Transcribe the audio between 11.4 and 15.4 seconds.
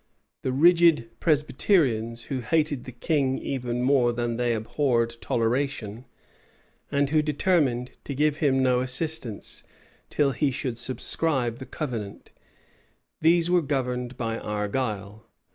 the covenant: these were governed by Argyle.